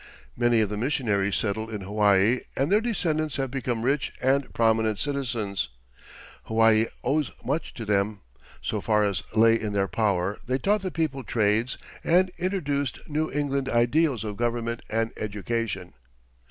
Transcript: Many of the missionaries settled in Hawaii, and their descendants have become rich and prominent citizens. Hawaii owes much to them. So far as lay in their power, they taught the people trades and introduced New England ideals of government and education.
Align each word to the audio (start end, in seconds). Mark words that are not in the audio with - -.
Many 0.35 0.61
of 0.61 0.69
the 0.69 0.77
missionaries 0.77 1.35
settled 1.35 1.71
in 1.71 1.81
Hawaii, 1.81 2.39
and 2.57 2.71
their 2.71 2.81
descendants 2.81 3.35
have 3.35 3.51
become 3.51 3.83
rich 3.83 4.11
and 4.19 4.51
prominent 4.51 4.97
citizens. 4.97 5.69
Hawaii 6.45 6.87
owes 7.03 7.29
much 7.45 7.71
to 7.75 7.85
them. 7.85 8.21
So 8.63 8.81
far 8.81 9.03
as 9.03 9.21
lay 9.35 9.59
in 9.61 9.73
their 9.73 9.87
power, 9.87 10.39
they 10.47 10.57
taught 10.57 10.81
the 10.81 10.89
people 10.89 11.23
trades 11.23 11.77
and 12.03 12.31
introduced 12.39 12.97
New 13.07 13.31
England 13.31 13.69
ideals 13.69 14.23
of 14.23 14.37
government 14.37 14.81
and 14.89 15.11
education. 15.17 15.93